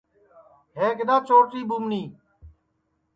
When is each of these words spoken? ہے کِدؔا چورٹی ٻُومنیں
ہے 0.77 0.87
کِدؔا 0.97 1.15
چورٹی 1.27 1.61
ٻُومنیں 1.69 2.07